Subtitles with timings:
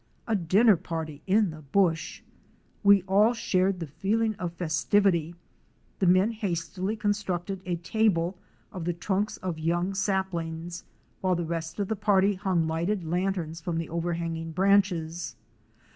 [0.27, 2.23] A dinner party in the 'bush!'
[2.83, 5.35] We all shared the feeling of festivity.
[5.99, 8.35] The men hastily constructed a table
[8.71, 10.85] of the trunks of young sap lings,
[11.21, 15.35] while the rest of the party hung lighted lanterns from the overhanging branches.